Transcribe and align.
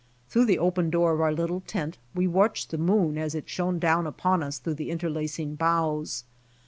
Through 0.29 0.45
the 0.45 0.57
open 0.57 0.89
door 0.89 1.13
of. 1.13 1.21
our 1.21 1.31
little 1.31 1.59
tent, 1.61 1.99
we 2.15 2.25
watched 2.27 2.71
the 2.71 2.79
mjoon 2.79 3.19
as 3.19 3.35
it 3.35 3.47
shone 3.47 3.77
down 3.77 4.07
upon 4.07 4.41
us 4.41 4.57
through 4.57 4.73
the 4.73 4.89
interlacing 4.89 5.53
boughs. 5.53 6.23